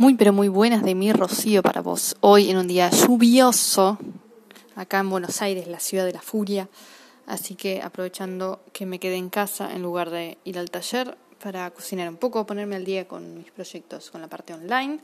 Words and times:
Muy 0.00 0.14
pero 0.14 0.32
muy 0.32 0.48
buenas 0.48 0.82
de 0.82 0.94
mi 0.94 1.12
Rocío 1.12 1.62
para 1.62 1.82
vos. 1.82 2.16
Hoy 2.20 2.48
en 2.48 2.56
un 2.56 2.66
día 2.66 2.88
lluvioso, 2.88 3.98
acá 4.74 5.00
en 5.00 5.10
Buenos 5.10 5.42
Aires, 5.42 5.68
la 5.68 5.78
ciudad 5.78 6.06
de 6.06 6.14
la 6.14 6.22
furia. 6.22 6.70
Así 7.26 7.54
que 7.54 7.82
aprovechando 7.82 8.62
que 8.72 8.86
me 8.86 8.98
quedé 8.98 9.16
en 9.16 9.28
casa 9.28 9.70
en 9.74 9.82
lugar 9.82 10.08
de 10.08 10.38
ir 10.44 10.58
al 10.58 10.70
taller 10.70 11.18
para 11.42 11.70
cocinar 11.70 12.08
un 12.08 12.16
poco, 12.16 12.46
ponerme 12.46 12.76
al 12.76 12.86
día 12.86 13.06
con 13.06 13.36
mis 13.36 13.50
proyectos, 13.50 14.10
con 14.10 14.22
la 14.22 14.28
parte 14.28 14.54
online. 14.54 15.00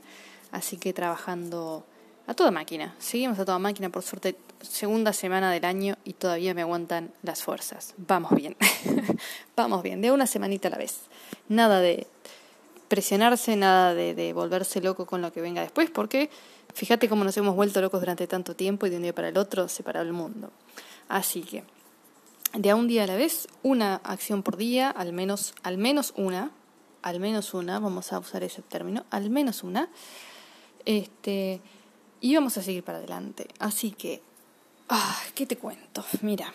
Así 0.51 0.79
que 0.79 0.95
trabajando 0.95 1.85
a 2.27 2.33
toda 2.33 2.51
máquina. 2.51 2.95
Seguimos 2.99 3.39
a 3.39 3.45
toda 3.45 3.59
máquina, 3.59 3.91
por 3.91 4.03
suerte, 4.03 4.35
segunda 4.63 5.13
semana 5.13 5.53
del 5.53 5.67
año 5.67 5.99
y 6.05 6.15
todavía 6.15 6.55
me 6.55 6.63
aguantan 6.63 7.13
las 7.23 7.43
fuerzas. 7.43 7.93
Vamos 7.99 8.35
bien. 8.35 8.57
Vamos 9.57 9.83
bien, 9.83 10.01
de 10.01 10.11
una 10.11 10.27
semanita 10.27 10.69
a 10.69 10.71
la 10.71 10.79
vez. 10.79 11.03
Nada 11.51 11.81
de 11.81 12.07
presionarse, 12.89 13.57
nada 13.57 13.95
de, 13.95 14.33
volverse 14.33 14.81
loco 14.81 15.07
con 15.07 15.23
lo 15.23 15.33
que 15.33 15.41
venga 15.41 15.63
después, 15.63 15.91
porque 15.91 16.31
fíjate 16.75 17.09
cómo 17.09 17.25
nos 17.25 17.37
hemos 17.37 17.55
vuelto 17.55 17.81
locos 17.81 18.01
durante 18.01 18.27
tanto 18.27 18.55
tiempo 18.55 18.87
y 18.87 18.91
de 18.91 18.97
un 18.97 19.03
día 19.03 19.15
para 19.15 19.29
el 19.29 19.39
otro 19.39 19.69
separado 19.69 20.07
el 20.07 20.13
mundo. 20.13 20.51
Así 21.09 21.43
que, 21.43 21.65
de 22.55 22.71
a 22.71 22.77
un 22.77 22.89
día 22.89 23.05
a 23.05 23.07
la 23.07 23.17
vez, 23.17 23.49
una 23.63 23.97
acción 23.97 24.43
por 24.43 24.57
día, 24.57 24.91
al 24.91 25.13
menos, 25.13 25.55
al 25.63 25.79
menos 25.79 26.13
una, 26.17 26.51
al 27.03 27.21
menos 27.21 27.55
una, 27.55 27.79
vamos 27.79 28.13
a 28.13 28.19
usar 28.19 28.43
ese 28.43 28.63
término, 28.63 29.05
al 29.11 29.31
menos 29.31 29.63
una, 29.63 29.89
este, 30.85 31.61
y 32.21 32.35
vamos 32.35 32.57
a 32.57 32.63
seguir 32.63 32.83
para 32.83 32.99
adelante. 32.99 33.49
Así 33.59 33.91
que, 33.91 34.23
ah, 34.89 35.19
¿qué 35.35 35.47
te 35.47 35.57
cuento? 35.57 36.05
Mira. 36.23 36.53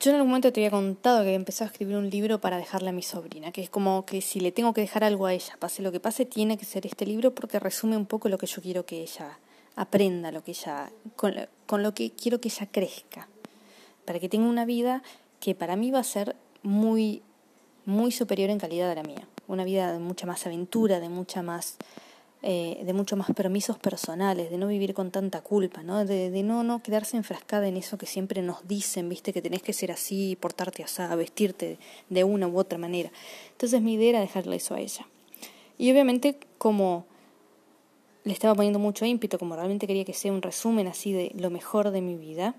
Yo 0.00 0.10
en 0.10 0.16
algún 0.16 0.30
momento 0.30 0.52
te 0.52 0.60
había 0.60 0.70
contado 0.70 1.18
que 1.18 1.22
había 1.22 1.34
empezado 1.34 1.68
a 1.68 1.72
escribir 1.72 1.96
un 1.96 2.08
libro 2.08 2.40
para 2.40 2.56
dejarle 2.56 2.90
a 2.90 2.92
mi 2.92 3.02
sobrina, 3.02 3.50
que 3.50 3.62
es 3.62 3.70
como 3.70 4.06
que 4.06 4.20
si 4.20 4.38
le 4.38 4.52
tengo 4.52 4.72
que 4.72 4.80
dejar 4.80 5.02
algo 5.02 5.26
a 5.26 5.34
ella, 5.34 5.56
pase 5.58 5.82
lo 5.82 5.90
que 5.90 5.98
pase, 5.98 6.24
tiene 6.24 6.56
que 6.56 6.64
ser 6.64 6.86
este 6.86 7.04
libro 7.04 7.34
porque 7.34 7.58
resume 7.58 7.96
un 7.96 8.06
poco 8.06 8.28
lo 8.28 8.38
que 8.38 8.46
yo 8.46 8.62
quiero 8.62 8.86
que 8.86 9.02
ella 9.02 9.40
aprenda, 9.74 10.30
lo 10.30 10.44
que 10.44 10.52
ella, 10.52 10.92
con, 11.16 11.34
con 11.66 11.82
lo 11.82 11.94
que 11.94 12.12
quiero 12.12 12.40
que 12.40 12.48
ella 12.48 12.68
crezca, 12.70 13.26
para 14.04 14.20
que 14.20 14.28
tenga 14.28 14.48
una 14.48 14.64
vida 14.64 15.02
que 15.40 15.56
para 15.56 15.74
mí 15.74 15.90
va 15.90 15.98
a 15.98 16.04
ser 16.04 16.36
muy, 16.62 17.22
muy 17.84 18.12
superior 18.12 18.50
en 18.50 18.58
calidad 18.58 18.92
a 18.92 18.94
la 18.94 19.02
mía, 19.02 19.26
una 19.48 19.64
vida 19.64 19.92
de 19.92 19.98
mucha 19.98 20.26
más 20.26 20.46
aventura, 20.46 21.00
de 21.00 21.08
mucha 21.08 21.42
más 21.42 21.76
eh, 22.40 22.82
de 22.84 22.92
mucho 22.92 23.16
más 23.16 23.28
permisos 23.32 23.78
personales, 23.78 24.50
de 24.50 24.58
no 24.58 24.68
vivir 24.68 24.94
con 24.94 25.10
tanta 25.10 25.40
culpa, 25.40 25.82
¿no? 25.82 26.04
De, 26.04 26.30
no, 26.44 26.62
no 26.62 26.82
quedarse 26.82 27.16
enfrascada 27.16 27.66
en 27.66 27.76
eso 27.76 27.98
que 27.98 28.06
siempre 28.06 28.42
nos 28.42 28.66
dicen, 28.68 29.08
viste, 29.08 29.32
que 29.32 29.42
tenés 29.42 29.62
que 29.62 29.72
ser 29.72 29.90
así, 29.90 30.36
portarte 30.40 30.84
así, 30.84 31.02
vestirte 31.16 31.78
de 32.08 32.24
una 32.24 32.46
u 32.46 32.56
otra 32.56 32.78
manera. 32.78 33.10
Entonces 33.50 33.82
mi 33.82 33.94
idea 33.94 34.10
era 34.10 34.20
dejarle 34.20 34.56
eso 34.56 34.74
a 34.74 34.80
ella. 34.80 35.06
Y 35.78 35.90
obviamente 35.90 36.38
como 36.58 37.06
le 38.22 38.32
estaba 38.32 38.54
poniendo 38.54 38.78
mucho 38.78 39.04
ímpetu, 39.04 39.38
como 39.38 39.56
realmente 39.56 39.86
quería 39.86 40.04
que 40.04 40.12
sea 40.12 40.32
un 40.32 40.42
resumen 40.42 40.86
así 40.86 41.12
de 41.12 41.32
lo 41.34 41.50
mejor 41.50 41.90
de 41.90 42.02
mi 42.02 42.16
vida, 42.16 42.54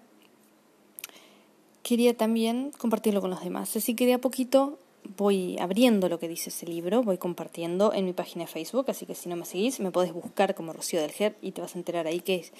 quería 1.83 2.17
también 2.17 2.71
compartirlo 2.77 3.21
con 3.21 3.30
los 3.30 3.43
demás. 3.43 3.75
Así 3.77 3.95
que 3.95 4.05
de 4.05 4.16
a 4.16 4.17
poquito 4.17 4.80
voy 5.17 5.58
abriendo 5.59 6.09
lo 6.09 6.19
que 6.19 6.28
dice 6.28 6.50
ese 6.50 6.66
libro, 6.66 7.03
voy 7.03 7.17
compartiendo 7.17 7.94
en 7.94 8.05
mi 8.05 8.14
página 8.14 8.45
de 8.45 8.52
Facebook, 8.52 8.86
así 8.89 9.05
que 9.05 9.16
si 9.16 9.30
no 9.30 9.36
me 9.36 9.45
seguís, 9.45 9.80
me 9.80 9.92
podés 9.92 10.14
buscar 10.14 10.55
como 10.55 10.73
Rocío 10.73 11.02
del 11.02 11.11
Ger 11.11 11.36
y 11.42 11.52
te 11.52 11.61
vas 11.61 11.75
a 11.75 11.78
enterar 11.78 12.08
ahí 12.08 12.19
que 12.19 12.36
es 12.36 12.53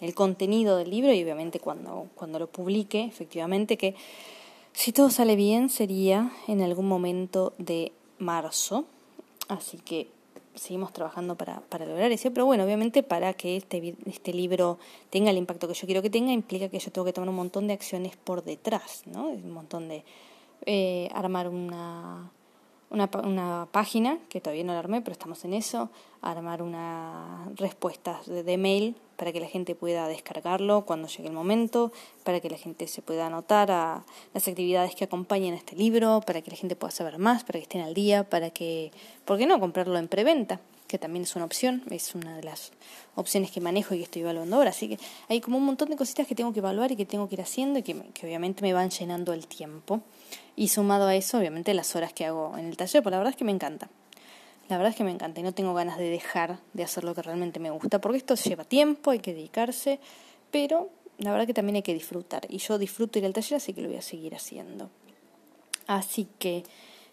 el 0.00 0.14
contenido 0.14 0.76
del 0.76 0.90
libro 0.90 1.12
y 1.12 1.22
obviamente 1.22 1.60
cuando, 1.60 2.08
cuando 2.14 2.38
lo 2.38 2.46
publique, 2.48 3.04
efectivamente, 3.04 3.76
que 3.76 3.94
si 4.72 4.92
todo 4.92 5.10
sale 5.10 5.36
bien 5.36 5.68
sería 5.68 6.32
en 6.48 6.60
algún 6.62 6.88
momento 6.88 7.52
de 7.58 7.92
marzo, 8.18 8.84
así 9.48 9.78
que 9.78 10.08
seguimos 10.54 10.92
trabajando 10.92 11.36
para, 11.36 11.60
para 11.60 11.86
lograr 11.86 12.12
eso, 12.12 12.30
pero 12.32 12.46
bueno, 12.46 12.64
obviamente 12.64 13.02
para 13.02 13.34
que 13.34 13.56
este, 13.56 13.96
este 14.06 14.32
libro 14.32 14.78
tenga 15.10 15.30
el 15.30 15.36
impacto 15.36 15.68
que 15.68 15.74
yo 15.74 15.86
quiero 15.86 16.02
que 16.02 16.10
tenga, 16.10 16.32
implica 16.32 16.68
que 16.68 16.78
yo 16.78 16.90
tengo 16.90 17.04
que 17.04 17.12
tomar 17.12 17.28
un 17.28 17.36
montón 17.36 17.66
de 17.66 17.74
acciones 17.74 18.16
por 18.16 18.44
detrás, 18.44 19.02
¿no? 19.06 19.28
Un 19.28 19.50
montón 19.52 19.88
de 19.88 20.04
eh, 20.66 21.10
armar 21.14 21.48
una, 21.48 22.30
una, 22.90 23.10
una, 23.22 23.68
página, 23.70 24.18
que 24.28 24.40
todavía 24.40 24.64
no 24.64 24.72
la 24.72 24.78
armé, 24.78 25.00
pero 25.00 25.12
estamos 25.12 25.44
en 25.44 25.54
eso, 25.54 25.90
armar 26.22 26.62
unas 26.62 27.54
respuestas 27.56 28.26
de, 28.26 28.56
mail 28.56 28.96
para 29.16 29.32
que 29.32 29.40
la 29.40 29.46
gente 29.46 29.74
pueda 29.74 30.08
descargarlo 30.08 30.84
cuando 30.86 31.08
llegue 31.08 31.28
el 31.28 31.34
momento, 31.34 31.92
para 32.24 32.40
que 32.40 32.50
la 32.50 32.56
gente 32.56 32.86
se 32.86 33.02
pueda 33.02 33.26
anotar 33.26 33.70
a 33.70 34.04
las 34.32 34.48
actividades 34.48 34.94
que 34.94 35.04
acompañan 35.04 35.54
a 35.54 35.56
este 35.56 35.76
libro, 35.76 36.20
para 36.26 36.42
que 36.42 36.50
la 36.50 36.56
gente 36.56 36.76
pueda 36.76 36.90
saber 36.90 37.18
más, 37.18 37.44
para 37.44 37.58
que 37.58 37.64
estén 37.64 37.82
al 37.82 37.94
día, 37.94 38.28
para 38.28 38.50
que, 38.50 38.90
¿por 39.24 39.38
qué 39.38 39.46
no?, 39.46 39.60
comprarlo 39.60 39.98
en 39.98 40.08
preventa 40.08 40.60
que 40.94 40.98
también 41.00 41.24
es 41.24 41.34
una 41.34 41.44
opción, 41.44 41.82
es 41.90 42.14
una 42.14 42.36
de 42.36 42.44
las 42.44 42.70
opciones 43.16 43.50
que 43.50 43.60
manejo 43.60 43.96
y 43.96 43.98
que 43.98 44.04
estoy 44.04 44.22
evaluando 44.22 44.54
ahora. 44.54 44.70
Así 44.70 44.88
que 44.88 45.00
hay 45.28 45.40
como 45.40 45.58
un 45.58 45.64
montón 45.64 45.90
de 45.90 45.96
cositas 45.96 46.24
que 46.24 46.36
tengo 46.36 46.52
que 46.52 46.60
evaluar 46.60 46.92
y 46.92 46.94
que 46.94 47.04
tengo 47.04 47.28
que 47.28 47.34
ir 47.34 47.40
haciendo 47.40 47.80
y 47.80 47.82
que, 47.82 48.00
que 48.14 48.26
obviamente 48.26 48.62
me 48.62 48.72
van 48.72 48.90
llenando 48.90 49.32
el 49.32 49.48
tiempo. 49.48 50.02
Y 50.54 50.68
sumado 50.68 51.08
a 51.08 51.16
eso, 51.16 51.36
obviamente, 51.38 51.74
las 51.74 51.96
horas 51.96 52.12
que 52.12 52.26
hago 52.26 52.56
en 52.56 52.66
el 52.66 52.76
taller, 52.76 53.02
pues 53.02 53.10
la 53.10 53.18
verdad 53.18 53.32
es 53.32 53.36
que 53.36 53.42
me 53.42 53.50
encanta. 53.50 53.88
La 54.68 54.76
verdad 54.76 54.92
es 54.92 54.96
que 54.96 55.02
me 55.02 55.10
encanta 55.10 55.40
y 55.40 55.42
no 55.42 55.52
tengo 55.52 55.74
ganas 55.74 55.98
de 55.98 56.08
dejar 56.08 56.60
de 56.74 56.84
hacer 56.84 57.02
lo 57.02 57.12
que 57.12 57.22
realmente 57.22 57.58
me 57.58 57.70
gusta, 57.70 58.00
porque 58.00 58.18
esto 58.18 58.36
lleva 58.36 58.62
tiempo, 58.62 59.10
hay 59.10 59.18
que 59.18 59.34
dedicarse, 59.34 59.98
pero 60.52 60.90
la 61.18 61.32
verdad 61.32 61.48
que 61.48 61.54
también 61.54 61.74
hay 61.74 61.82
que 61.82 61.92
disfrutar. 61.92 62.46
Y 62.48 62.58
yo 62.58 62.78
disfruto 62.78 63.18
ir 63.18 63.26
al 63.26 63.32
taller, 63.32 63.56
así 63.56 63.72
que 63.72 63.82
lo 63.82 63.88
voy 63.88 63.98
a 63.98 64.02
seguir 64.02 64.36
haciendo. 64.36 64.90
Así 65.88 66.28
que 66.38 66.62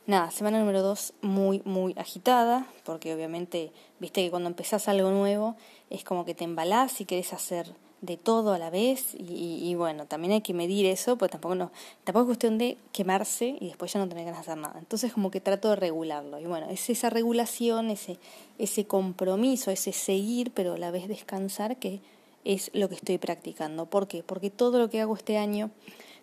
nada, 0.07 0.31
semana 0.31 0.59
número 0.59 0.81
dos 0.81 1.13
muy, 1.21 1.61
muy 1.65 1.93
agitada, 1.97 2.67
porque 2.83 3.13
obviamente, 3.13 3.71
viste 3.99 4.23
que 4.23 4.29
cuando 4.29 4.49
empezás 4.49 4.87
algo 4.87 5.11
nuevo 5.11 5.55
es 5.89 6.03
como 6.03 6.25
que 6.25 6.33
te 6.33 6.43
embalás 6.43 7.01
y 7.01 7.05
querés 7.05 7.33
hacer 7.33 7.73
de 8.01 8.17
todo 8.17 8.53
a 8.53 8.57
la 8.57 8.71
vez 8.71 9.15
y, 9.15 9.75
bueno, 9.75 10.07
también 10.07 10.33
hay 10.33 10.41
que 10.41 10.55
medir 10.55 10.87
eso, 10.87 11.17
pues 11.17 11.29
tampoco, 11.29 11.53
no, 11.53 11.71
tampoco 12.03 12.23
es 12.23 12.27
cuestión 12.29 12.57
de 12.57 12.77
quemarse 12.91 13.55
y 13.59 13.67
después 13.67 13.93
ya 13.93 13.99
no 13.99 14.09
tener 14.09 14.25
ganas 14.25 14.39
de 14.39 14.51
hacer 14.51 14.61
nada. 14.61 14.79
Entonces 14.79 15.13
como 15.13 15.29
que 15.29 15.39
trato 15.39 15.69
de 15.69 15.75
regularlo 15.75 16.39
y 16.39 16.45
bueno, 16.45 16.67
es 16.69 16.89
esa 16.89 17.11
regulación, 17.11 17.91
ese, 17.91 18.17
ese 18.57 18.85
compromiso, 18.85 19.69
ese 19.69 19.93
seguir, 19.93 20.51
pero 20.51 20.73
a 20.73 20.77
la 20.79 20.89
vez 20.89 21.07
descansar 21.07 21.77
que 21.77 22.01
es 22.43 22.71
lo 22.73 22.89
que 22.89 22.95
estoy 22.95 23.19
practicando. 23.19 23.85
¿Por 23.85 24.07
qué? 24.07 24.23
Porque 24.23 24.49
todo 24.49 24.79
lo 24.79 24.89
que 24.89 24.99
hago 24.99 25.15
este 25.15 25.37
año 25.37 25.69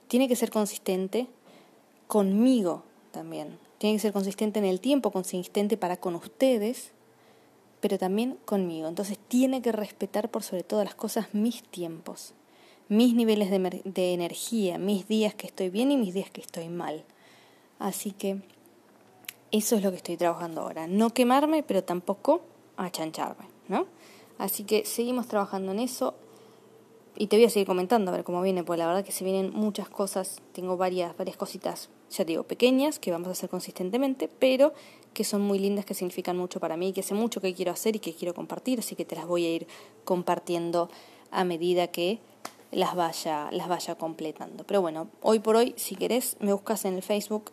tiene 0.09 0.27
que 0.27 0.35
ser 0.35 0.51
consistente 0.51 1.29
conmigo 2.09 2.83
también. 3.13 3.68
Tiene 3.79 3.97
que 3.97 4.01
ser 4.01 4.13
consistente 4.13 4.59
en 4.59 4.65
el 4.65 4.81
tiempo, 4.81 5.11
consistente 5.11 5.77
para 5.77 5.97
con 5.97 6.15
ustedes 6.15 6.93
pero 7.81 7.99
también 7.99 8.39
conmigo. 8.45 8.89
Entonces 8.89 9.19
tiene 9.29 9.63
que 9.63 9.73
respetar 9.73 10.31
por 10.31 10.43
sobre 10.43 10.63
todas 10.63 10.85
las 10.85 10.95
cosas 10.95 11.29
mis 11.33 11.63
tiempos, 11.63 12.35
mis 12.89 13.15
niveles 13.15 13.51
de, 13.51 13.83
de, 13.85 14.15
energía, 14.15 14.79
mis 14.79 15.07
días 15.09 15.35
que 15.35 15.47
estoy 15.47 15.71
bien 15.71 15.91
y 15.91 15.97
mis 15.97 16.15
días 16.15 16.31
que 16.31 16.41
estoy 16.41 16.69
mal. 16.69 17.05
Así 17.79 18.13
que 18.13 18.41
eso 19.51 19.77
es 19.77 19.83
lo 19.83 19.91
que 19.91 19.99
estoy 19.99 20.17
trabajando 20.17 20.63
ahora. 20.63 20.87
No 20.87 21.11
quemarme, 21.11 21.63
pero 21.63 21.85
tampoco 21.85 22.43
achancharme, 22.77 23.47
¿no? 23.69 23.87
Así 24.39 24.65
que 24.65 24.85
seguimos 24.85 25.27
trabajando 25.27 25.73
en 25.73 25.81
eso 25.81 26.15
y 27.21 27.27
te 27.27 27.37
voy 27.37 27.47
a 27.47 27.51
seguir 27.51 27.67
comentando 27.67 28.13
a 28.13 28.15
ver 28.15 28.23
cómo 28.23 28.41
viene, 28.41 28.63
porque 28.63 28.79
la 28.79 28.87
verdad 28.87 29.05
que 29.05 29.11
se 29.11 29.25
vienen 29.25 29.51
muchas 29.53 29.89
cosas, 29.89 30.41
tengo 30.53 30.77
varias, 30.77 31.17
varias 31.17 31.37
cositas, 31.37 31.91
ya 32.11 32.19
te 32.19 32.27
digo, 32.27 32.45
pequeñas, 32.45 33.01
que 33.01 33.11
vamos 33.11 33.27
a 33.27 33.33
hacer 33.33 33.51
consistentemente, 33.51 34.29
pero 34.39 34.73
que 35.15 35.25
son 35.25 35.43
muy 35.43 35.59
lindas, 35.59 35.85
que 35.85 35.95
significan 35.95 36.37
mucho 36.37 36.61
para 36.61 36.77
mí, 36.77 36.93
que 36.93 37.03
sé 37.03 37.15
mucho 37.15 37.41
que 37.41 37.53
quiero 37.55 37.73
hacer 37.73 37.97
y 37.97 37.99
que 37.99 38.15
quiero 38.15 38.35
compartir, 38.35 38.79
así 38.79 38.95
que 38.95 39.05
te 39.05 39.17
las 39.17 39.27
voy 39.27 39.45
a 39.47 39.51
ir 39.51 39.67
compartiendo 40.05 40.91
a 41.33 41.43
medida 41.43 41.89
que 41.89 42.21
las 42.71 42.95
vaya, 42.95 43.51
las 43.51 43.67
vaya 43.67 43.97
completando. 43.97 44.63
Pero 44.63 44.81
bueno, 44.81 45.09
hoy 45.21 45.41
por 45.41 45.57
hoy, 45.57 45.75
si 45.77 45.97
querés, 45.97 46.37
me 46.39 46.53
buscas 46.53 46.85
en 46.85 46.95
el 46.95 47.03
Facebook. 47.03 47.51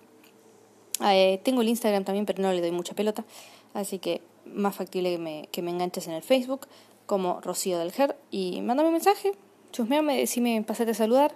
Eh, 1.03 1.41
tengo 1.43 1.63
el 1.63 1.69
Instagram 1.69 2.03
también, 2.03 2.27
pero 2.27 2.39
no 2.43 2.51
le 2.51 2.61
doy 2.61 2.71
mucha 2.71 2.93
pelota, 2.93 3.25
así 3.73 3.97
que 3.97 4.21
más 4.45 4.75
factible 4.75 5.09
que 5.09 5.17
me, 5.17 5.49
que 5.51 5.63
me 5.63 5.71
enganches 5.71 6.05
en 6.05 6.13
el 6.13 6.21
Facebook 6.21 6.67
como 7.07 7.41
Rocío 7.41 7.79
del 7.79 7.91
Ger 7.91 8.15
y 8.31 8.61
mándame 8.61 8.89
un 8.89 8.93
mensaje, 8.93 9.31
chusmeame, 9.75 10.17
decime, 10.17 10.63
pasate 10.63 10.91
a 10.91 10.93
saludar, 10.93 11.33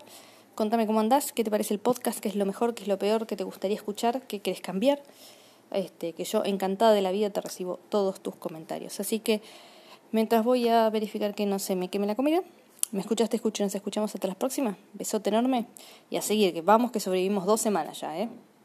contame 0.56 0.88
cómo 0.88 1.02
andás, 1.02 1.34
qué 1.34 1.44
te 1.44 1.52
parece 1.52 1.74
el 1.74 1.82
podcast, 1.82 2.20
qué 2.20 2.30
es 2.30 2.36
lo 2.36 2.46
mejor, 2.46 2.74
qué 2.74 2.84
es 2.84 2.88
lo 2.88 2.98
peor, 2.98 3.28
qué 3.28 3.36
te 3.36 3.44
gustaría 3.44 3.76
escuchar, 3.76 4.22
qué 4.28 4.40
quieres 4.40 4.62
cambiar. 4.62 5.02
Este, 5.72 6.14
que 6.14 6.24
yo 6.24 6.44
encantada 6.46 6.94
de 6.94 7.02
la 7.02 7.12
vida 7.12 7.30
te 7.30 7.42
recibo 7.42 7.80
todos 7.90 8.22
tus 8.22 8.36
comentarios. 8.36 9.00
Así 9.02 9.20
que 9.20 9.42
mientras 10.12 10.44
voy 10.44 10.70
a 10.70 10.90
verificar 10.90 11.36
que 11.36 11.46
no 11.46 11.60
se 11.60 11.76
me 11.76 11.90
queme 11.90 12.08
la 12.08 12.16
comida, 12.16 12.42
me 12.92 13.02
escuchas, 13.02 13.30
te 13.30 13.36
escucho, 13.36 13.62
nos 13.62 13.76
escuchamos 13.76 14.16
hasta 14.16 14.28
la 14.28 14.36
próxima. 14.36 14.78
Besote 14.94 15.30
enorme 15.30 15.68
y 16.10 16.16
a 16.16 16.22
seguir, 16.22 16.54
que 16.54 16.62
vamos 16.62 16.92
que 16.92 17.02
sobrevivimos 17.02 17.46
dos 17.46 17.60
semanas 17.60 18.00
ya, 18.00 18.18
¿eh? 18.18 18.30